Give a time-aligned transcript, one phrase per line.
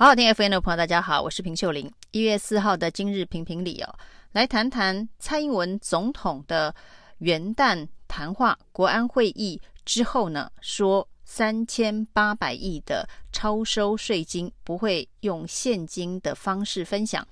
[0.00, 1.92] 好好听 FM 的朋友，大家好，我是平秀玲。
[2.10, 3.94] 一月四号的今日评评理哦，
[4.32, 6.74] 来谈谈蔡英文总统的
[7.18, 17.22] 元旦谈话，国安会议之后呢，说三千八百亿的超收税金不会用现金的方式分享，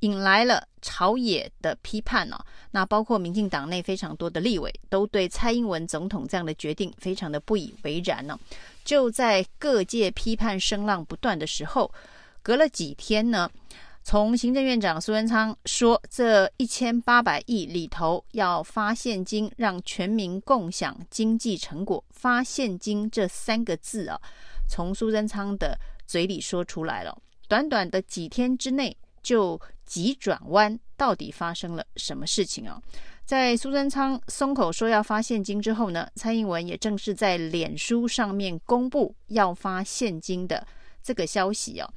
[0.00, 2.38] 引来了朝野的批判哦。
[2.70, 8.38] 那包括民进党内非常多的立委都对蔡英文总统这样的决定非常的不以为然呢、哦。
[8.84, 11.92] 就在各界批判声浪不断的时候，
[12.42, 13.50] 隔了几天呢，
[14.02, 22.02] 从行政院长苏贞昌说这一千八百亿里头要发现金，让全民共享经济成果。
[22.10, 24.20] 发现金这三个字啊，
[24.68, 27.16] 从苏贞昌的嘴里说出来了，
[27.48, 32.80] 短短的几天之内就急转弯，到底发生了什么事情哦？
[33.24, 40.66] 在苏贞昌松口说要发现金之后呢，蔡英文也正式在脸书上面公布要发现金的
[41.00, 41.88] 这个消息哦。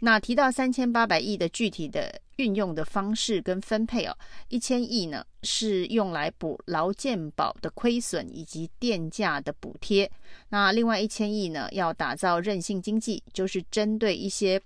[0.00, 4.14] 那提到三千八百亿的具体的运用的方式跟分配哦，
[4.48, 10.10] 一千亿呢是用来补劳健保的亏损以及电价的补贴，
[10.48, 14.60] 那另外一千亿呢要打造韧性经济，就是针对一些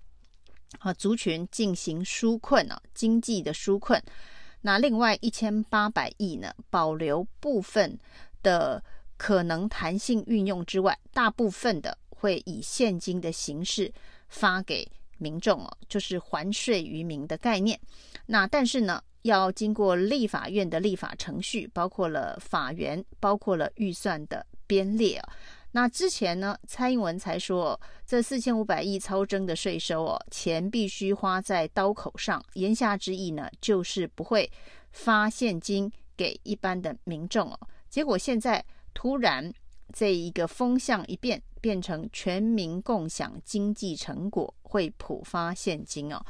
[0.79, 4.03] 啊族群进行纾困啊经济的纾困。
[4.63, 7.99] 那另外一千八百亿呢，保留部分
[8.43, 8.83] 的
[9.17, 13.93] 可能弹性运用之外，大部分的会以现金的形式
[14.29, 17.79] 发给民众哦，就是还税于民的概念。
[18.27, 25.33] 那但是呢，要经过立法院的立法程序，包括了法源，包括了预算的编列啊。
[25.73, 32.43] 那之前呢，蔡英文才说这四千五百亿超征的税收哦，钱必须花在刀口上。
[32.55, 34.51] 言下之意呢，就是不会
[34.93, 37.59] 发现金给一般的民众哦。
[37.91, 39.53] 结果现在突然
[39.93, 46.25] 这一个风向一变，变成全民共享经济成果，会普发现金哦。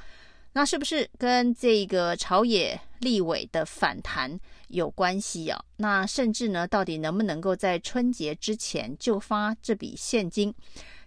[0.57, 5.63] 那是不是跟这个朝野立委的反弹有关系啊？
[5.77, 10.55] 那甚至呢，到底能不能够在春节之前就发这笔现金？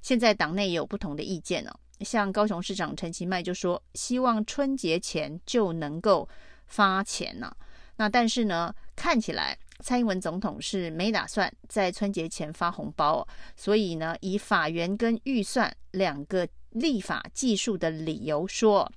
[0.04, 6.30] 现在党内也有不同的意见呢、像高雄市长陈其迈就说，希望春节前就能够
[6.68, 7.58] 发钱呢、啊。
[7.96, 18.88] 那但是呢，看起来蔡英文总统是没打算在春节前发红包，所以呢，以法源跟预算两个立法技术的理由说。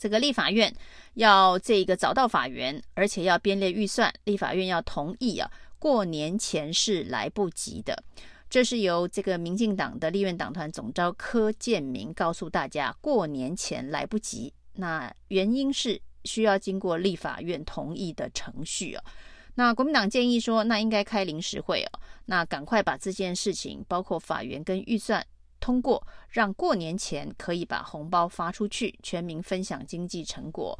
[0.00, 0.74] 这个立法院
[1.14, 8.02] 要这个找到法源，而且要编列预算，立法院要同意啊，过年前是来不及的。
[8.48, 14.50] 这是由这个民进党的立院党团总召柯建铭告诉大家，过年前来不及。
[14.72, 19.04] 那原因是需要经过立法院同意的程序啊。
[19.54, 25.24] 那国民党建议说，那应该开临时会啊，那赶快把这件事情，包括法源跟预算。
[25.60, 30.78] 通过让过年前可以把红包发出去，全民分享经济成果。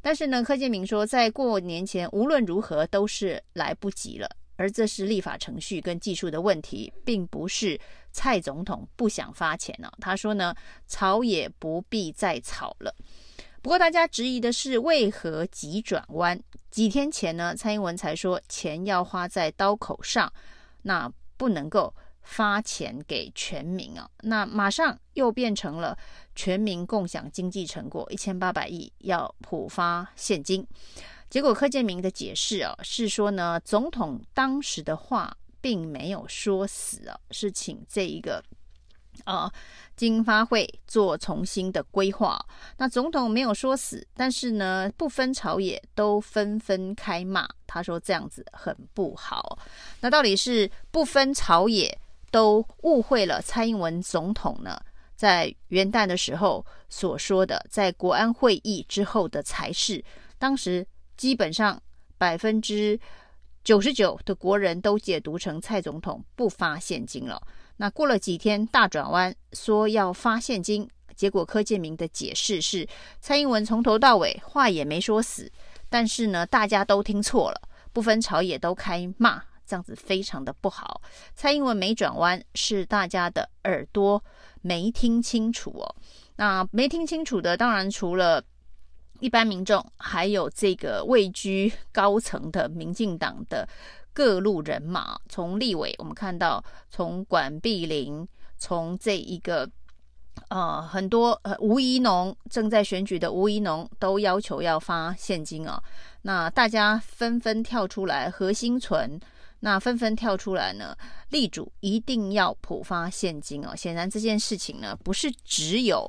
[0.00, 7.78] 但是呢，柯建铭说，在过年前无论如何都是来不及了，而这是立法程序跟技术的问题，并不是
[8.12, 9.98] 蔡总统不想发钱呢、啊。
[10.00, 10.54] 他说呢，
[10.86, 12.94] 吵也不必再吵了。
[13.60, 16.40] 不过大家质疑的是，为何急转弯？
[16.70, 20.32] 几天前呢，蔡英文才说钱要花在刀口上，
[20.82, 21.92] 那不能够。
[22.28, 25.96] 发钱给全民啊，那马上又变成了
[26.34, 30.64] 全民共享经济成果，一千八百亿要普发现金。
[31.30, 38.44] 结果柯建铭的解释啊，是说呢，总统当时的话并没有说死啊，是请这一个
[39.24, 39.50] 呃
[39.96, 42.38] 经发会做重新的规划。
[42.76, 49.58] 那总统没有说死，但是呢，不分朝野都纷纷开骂，他说这样子很不好。
[50.00, 51.98] 那到底是不分朝野？
[52.30, 54.80] 都误会了蔡英文总统呢，
[55.16, 60.04] 在元旦的时候所说的，在国安会议之后的才是，
[60.38, 61.80] 当时基本上
[62.16, 62.98] 百分之
[63.64, 67.40] 九十九的国人都解读成蔡总统不发现金了。
[67.76, 72.86] 那过了几天大转弯，说要发现金，结果柯建铭的解释是，
[73.20, 75.50] 蔡英文从头到尾话也没说死，
[75.88, 77.60] 但是呢，大家都听错了，
[77.92, 79.42] 不分朝野都开骂。
[79.68, 81.02] 这样子非常的不好。
[81.34, 84.24] 蔡英文没转弯，是大家的耳朵
[84.62, 85.94] 没听清楚哦。
[86.36, 88.42] 那没听清楚的，当然除了
[89.20, 93.68] 一般民众，还有这个位居高层的民进党的
[94.12, 95.18] 各路人马。
[95.28, 98.26] 从立委，我们看到从管碧玲，
[98.56, 99.68] 从这一个
[100.48, 105.82] 呃很多呃吴怡农正在选举的吴怡农，都要求要发现金啊。
[106.22, 109.20] 那大家纷纷跳出来，何新存。
[109.60, 110.96] 那纷纷跳出来呢，
[111.30, 113.74] 力主一定要普发现金哦。
[113.74, 116.08] 显然这件事情呢，不是只有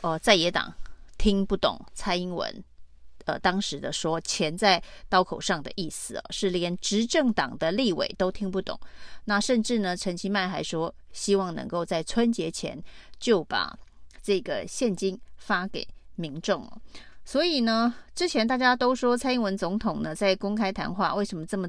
[0.00, 0.72] 呃在野党
[1.18, 2.64] 听不懂蔡英文。
[3.26, 8.80] 呃，当时的说钱在刀口上的意思哦，是连执政党的立委都听不懂。
[9.26, 12.82] 那甚至呢，陈其迈还说希望能够在春节前
[13.20, 13.78] 就把
[14.22, 15.86] 这个现金发给
[16.16, 16.72] 民众哦。
[17.24, 21.68] 所以呢，之前大家都说蔡英文总统呢在公开谈话，为什么这么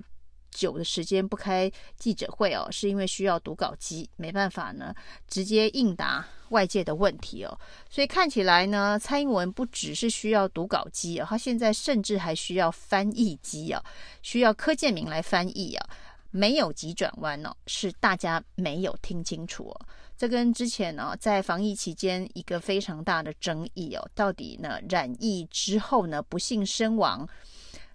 [0.52, 2.68] 久的时间不开记者会哦？
[2.70, 4.94] 是因为需要读稿机，没办法呢，
[5.28, 6.26] 直接应答。
[6.52, 7.60] 外界的问题哦，
[7.90, 13.82] 所以看起来呢，蔡英文不只是需要读稿机啊，他现在甚至还需要翻译机啊，
[14.22, 15.90] 需要柯建铭来翻译啊，
[16.30, 19.82] 没有急转弯哦，是大家没有听清楚哦。
[20.18, 27.26] 这跟之前呢，在防疫期间一个非常大的争议哦，到底呢染疫之后呢不幸身亡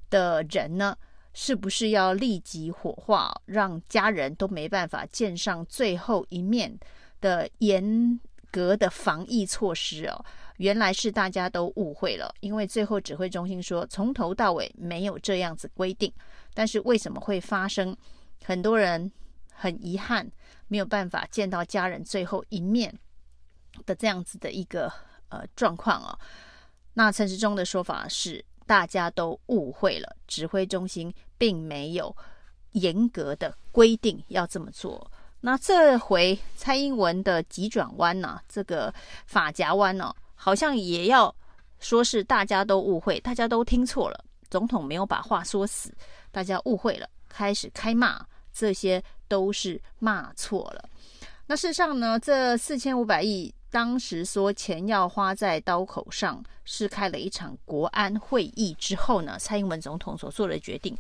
[0.09, 0.97] 的人呢，
[1.37, 6.77] 是不是要立即火化，让家人都没办法见上最后一面
[7.21, 8.19] 的严。
[8.49, 10.25] 格的防疫措施哦，
[10.57, 16.11] 原来是大家都误会了，因为最后指挥中心说从头到尾没有这样子规定，
[16.55, 17.95] 但是为什么会发生
[18.43, 19.13] 很多人
[19.53, 20.27] 很遗憾
[20.69, 22.97] 没有办法见到家人最后一面
[23.85, 24.91] 的这样子的一个
[25.29, 26.19] 呃状况哦？
[26.95, 32.15] 那陈时中的说法是大家都误会了，指挥中心并没有
[32.73, 35.11] 严格的规定要这么做。
[35.41, 38.93] 那这回蔡英文的急转弯呢、这个
[39.27, 41.35] 法夹弯呢、好像也要
[41.79, 45.95] 说是大家都误会，大家都听错了，总统没有把话说死，
[46.33, 50.89] 大家误会了，开始开骂，这些都是骂错了。
[51.47, 60.97] 那事实上呢，这四千五百亿当时说钱要花在刀口上，是开了一场国安会议之后呢，蔡英文总统所做的决定。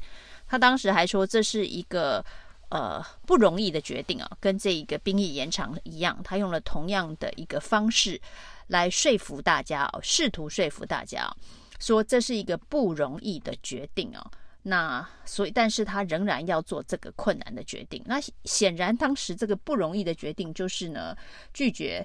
[0.46, 2.22] 他当时还说这是一个。
[2.68, 8.20] 呃，不容易的决定啊，跟这一个兵役延长一样，他用了同样的一个方式
[8.66, 11.32] 来说服大家哦，试图说服大家
[11.78, 14.30] 说这是一个不容易的决定哦。
[14.64, 18.02] 那所以，但是他仍然要做这个困难的决定。
[18.04, 21.16] 那显然，当时这个不容易的决定就是呢，
[21.54, 22.04] 拒绝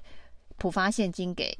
[0.61, 1.57] 普发现金给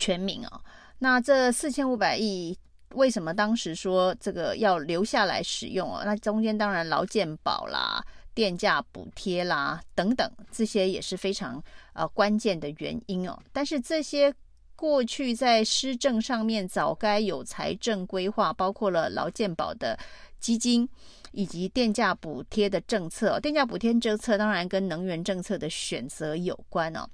[0.00, 0.60] 全民啊。
[0.98, 2.58] 那这四千五百亿。
[2.96, 6.02] 为什么当时说这个要留下来使用哦？
[6.04, 8.04] 那中间当然劳健保啦、
[8.34, 11.62] 电价补贴啦等等，这些也是非常
[11.92, 13.40] 呃关键的原因哦。
[13.52, 14.34] 但是这些
[14.74, 19.96] 过去在施政上面早该有财政规划，包括了劳健保的
[20.40, 20.88] 基金
[21.32, 23.38] 以及电价补贴的政策。
[23.40, 27.08] 电价补贴政策当然跟能源政策的选择有关哦。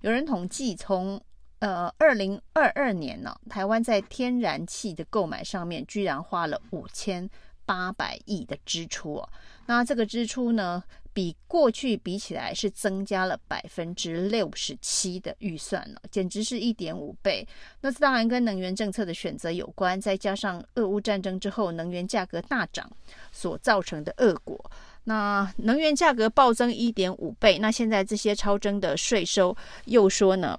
[0.00, 1.20] 有人统计从
[1.60, 7.30] 呃，二零二二年呢、台湾在天然气的购买上面居然花了五千
[7.64, 9.28] 八百亿的支出哦。
[9.66, 10.82] 那这个支出呢，
[11.14, 17.46] 比过去比起来是增加了百分之六十七的预算了，简直是一点五倍。
[17.80, 22.90] 那这当然跟能源政策的选择有关，再加上俄乌战争之后能源价格大涨
[23.30, 24.58] 所造成的恶果。
[25.04, 29.56] 那能源价格暴增一点五倍，那现在这些超征的税收
[29.86, 30.58] 又说呢？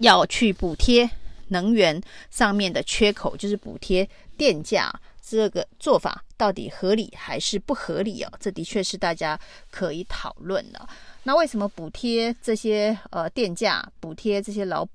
[0.00, 1.08] 要去补贴
[1.48, 1.98] 能源
[2.30, 4.06] 上面的缺口，就是补贴
[4.36, 4.92] 电价，
[5.28, 8.32] 这个做法到底合理还是不合理哦？
[8.40, 9.38] 这的确是大家
[9.70, 10.88] 可以讨论的。
[11.22, 14.86] 那为什么补贴这些呃电价，补贴这些劳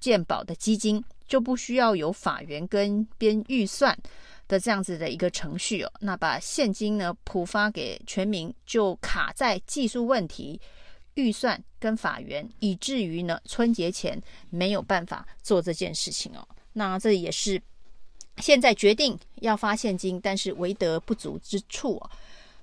[0.00, 3.96] 健保的基金，就不需要有法源跟编预算
[4.46, 5.92] 的这样子的一个程序哦？
[6.00, 10.60] 那把现金呢普发给全民，就卡在技术问题。
[11.14, 14.20] 预算跟法源，以至于呢春节前
[14.50, 16.46] 没有办法做这件事情哦。
[16.74, 17.58] 那这也是
[18.38, 22.10] 现在决定要发现金，但是为德不足之处哦。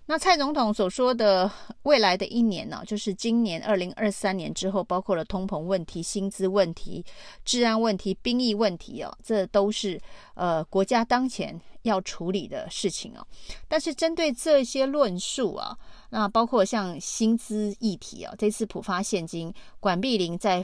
[0.05, 1.49] 那蔡总统所说的
[1.83, 7.03] 未来的一年呢，就是今年二零二三年之后，包括了通膨问题、薪资问题、
[7.45, 9.97] 治安问题、兵役问题哦，这都是
[10.33, 13.25] 呃国家当前要处理的事情哦。
[13.69, 15.73] 但是针对这些论述啊，
[16.09, 20.63] 那包括像薪资议题啊，这次普发现金，管碧玲在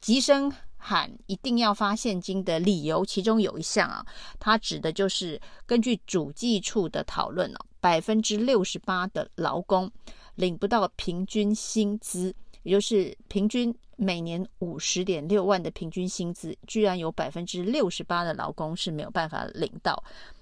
[0.00, 0.52] 急声
[0.88, 4.06] 喊一定要发现金的理由，其中有一项啊，
[4.38, 7.58] 他指的就是根据主计处的讨论哦。
[7.80, 9.90] 百分之六十八的劳工
[10.36, 20.00] 领不到平均薪资，也就是平均每年五十点六万的平均薪资，居然有百分之六十八的劳工是没有办法领到。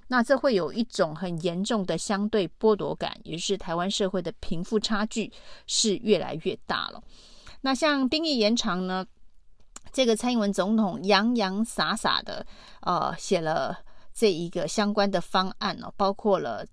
[0.08, 5.32] 那这会有一种很严重的相对剥夺感，也就是台湾社会的贫富差距
[5.66, 7.02] 是越来越大了。
[7.62, 9.06] 那像兵役延长呢，
[9.92, 12.46] 这个蔡英文总统洋洋洒洒的
[12.80, 13.78] 呃写了
[14.12, 16.66] 这一个相关的方案哦，包括了。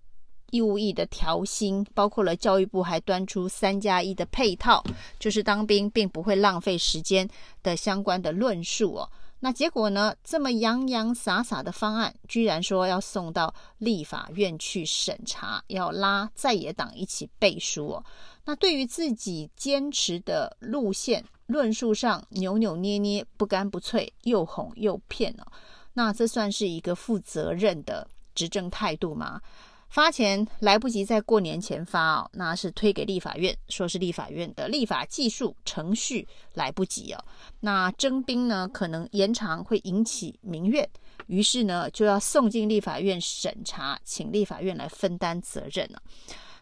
[0.53, 4.83] 义务役的调薪，包括了教育部还端出三加一的配套，
[5.17, 7.25] 就是当兵并不会浪费时间
[7.63, 9.09] 的相关的论述哦。
[9.39, 10.13] 那结果呢？
[10.25, 18.03] 这么洋洋洒洒的方案，居然说要送到立法院去审查，要拉在野党一起背书哦。
[18.43, 25.45] 那对于自己坚持的路线论述上扭扭捏捏、不干不脆、又哄又骗哦，
[25.93, 29.41] 那这算是一个负责任的执政态度吗？
[29.89, 37.21] 发钱来不及在过年前发哦，那是推给立法院，说是立法院的立法技术程序来不及哦。
[37.59, 40.89] 那征兵呢，可能延长会引起民怨，
[41.27, 46.01] 于是呢就要送进立法院审查，请立法院来分担责任了。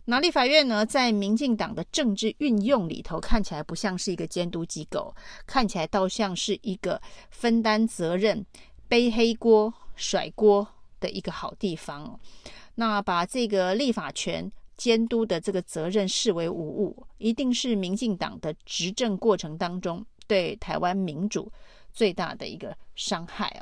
[0.09, 5.13] 那立法院呢，在民进党的政治运用里头，看起来不像是一个监督机构，
[5.45, 6.99] 看起来倒像是一个
[7.29, 8.43] 分担责任、
[8.87, 10.67] 背黑锅、甩锅
[10.99, 12.19] 的一个好地方。
[12.73, 21.51] 那把这个立法权监督的这个责任视为无物，一定是民进党的执政过程当中对台湾民主
[21.93, 23.61] 最大的一个伤害啊。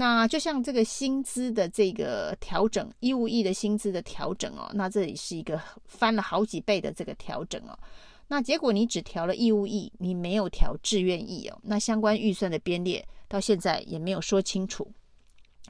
[0.00, 7.78] 那就像这个薪资的这个调整，义务役的薪资的调整哦，那这里是一个翻了好几倍的这个调整哦。
[8.26, 11.58] 那结果你只调了义务役，你没有调志愿役哦。
[11.62, 14.90] 那相关预算的编列到现在也没有说清楚。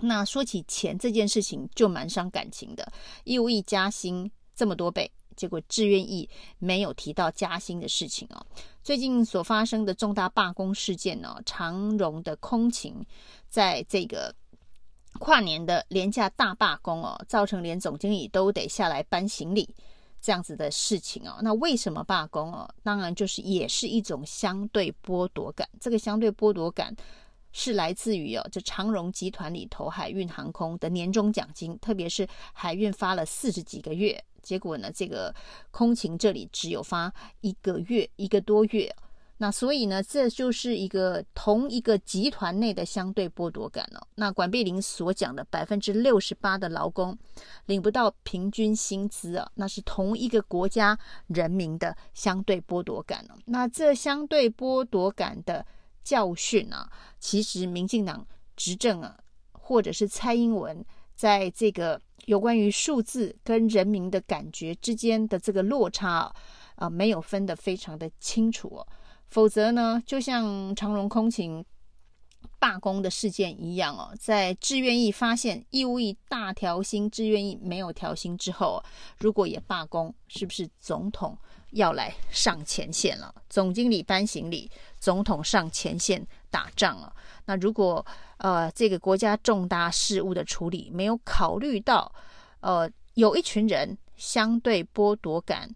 [0.01, 2.93] 那说起钱这件事情就蛮伤感情的，
[3.25, 5.11] 义务役加薪这么多倍，
[5.41, 6.29] 结果志愿役
[6.59, 8.45] 没有提到加薪的事情哦。
[8.83, 12.95] 最近所发生的重大罢工事件呢，长荣的空勤
[13.49, 14.35] 在这个
[15.19, 19.75] 跨年的廉价大罢工哦，造成连总经理都得下来搬行李
[20.21, 21.39] 这样子的事情哦。
[21.41, 22.69] 那为什么罢工哦？
[22.83, 26.95] 当然就是也是一种相对剥夺感，这个相对剥夺感。
[27.53, 35.35] 是来自于哦，这长荣集团里头海运航空的年终奖金，特别是海运发了四十几个月，结果呢，这个
[35.71, 38.95] 空勤这里只有发一个月一个多月，
[39.39, 44.07] 那所以呢，这就是一个同一个集团内的相对剥夺感哦。
[44.15, 47.17] 那管碧玲所讲的百分之六十八的劳工
[47.67, 53.35] 领不到平均薪资啊，那是同一个国家人民的相对剥夺感哦。
[53.47, 55.65] 那这相对剥夺感的。
[56.03, 59.19] 教训啊，其实民进党执政啊，
[59.53, 60.83] 或者是蔡英文
[61.21, 66.35] 在这个有关于数字跟人民的感觉之间的这个落差啊，
[66.77, 68.87] 啊，没有分得非常的清楚哦。
[69.29, 71.63] 否则呢，就像长荣空勤
[72.59, 78.83] 罢工的事件一样哦，在志愿役发现义务役大调薪，志愿役没有调薪之后，
[79.19, 81.37] 如果也罢工，是不是总统？
[81.73, 87.15] 要来上前线了，总经理搬行李，总统上前线打仗了。
[87.47, 88.05] 那如果
[88.39, 92.13] 呃这个国家重大事务的处理没有考虑到，
[92.61, 95.69] 呃有一群人相对剥夺感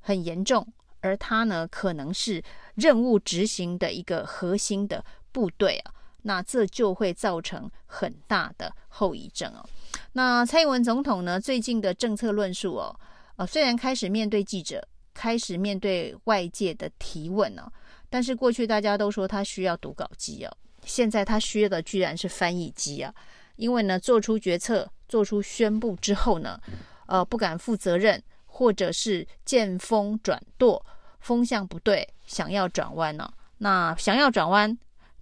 [0.00, 0.66] 很严重，
[1.00, 2.42] 而他呢可能是
[2.74, 9.64] 任务执行的一个核心的部队啊，那这就会造成很大的后遗症哦。
[10.12, 12.98] 那蔡英文总统呢最近的政策论述哦，
[13.36, 14.86] 呃虽然开始面对记者。
[15.16, 17.72] 开始面对外界的提问呢、
[18.10, 20.52] 但是过去大家都说他需要读稿机哦，
[20.84, 23.12] 现在他需要的居然是翻译机啊，
[23.56, 26.60] 因为呢做出决策、做出宣布之后呢，
[27.06, 30.84] 呃不敢负责任，或者是见风转舵，
[31.20, 34.78] 风向不对，想要转弯呢、那想要转弯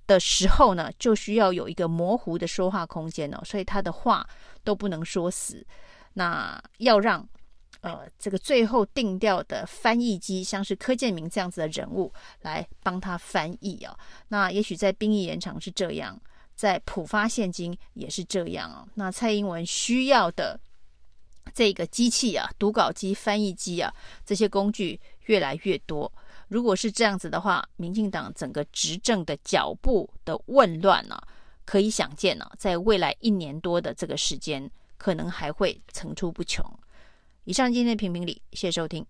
[0.08, 4.28] 的时候呢，就需要有一个模糊的说话空间哦，所以他的话
[4.64, 5.64] 都不能说死，
[6.14, 7.26] 那要让。
[7.84, 12.10] 呃，这个最后定调的翻译机，像是柯建铭这样子的人物
[12.40, 13.98] 来帮他翻译啊、哦。
[14.28, 16.18] 那也许在兵役延长是这样，
[16.56, 18.88] 在普发现金也是这样啊、哦。
[18.94, 20.58] 那蔡英文需要的
[21.52, 23.92] 这个机器啊，读稿机、翻译机啊，
[24.24, 26.10] 这些工具越来越多。
[26.48, 31.28] 如果是这样子的话，民进党整个执政的脚步的混乱呢、啊，
[31.66, 36.64] 可以想见呢、啊，在未来一年多的这个时间，可能还会层出不穷。
[37.44, 39.06] 以上今天的评评理，谢谢收听。